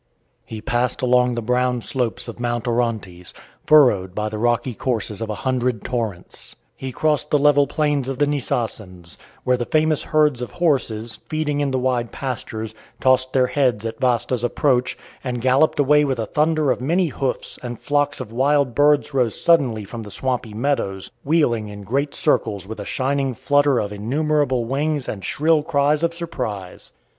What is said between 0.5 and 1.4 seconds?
passed along